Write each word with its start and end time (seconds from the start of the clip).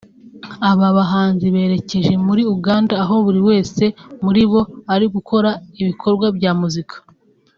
Aba 0.69 0.87
bahanzi 0.97 1.45
berekeje 1.55 2.13
muri 2.27 2.41
Uganda 2.55 2.93
aho 3.03 3.15
buri 3.25 3.41
wese 3.49 3.83
muri 4.23 4.41
bo 4.51 4.61
ari 4.93 5.05
gukora 5.15 5.49
ibikorwa 5.81 6.27
bya 6.37 6.51
muzika 6.59 6.95